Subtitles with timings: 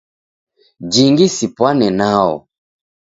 [0.93, 2.35] Jingi sipwane nao.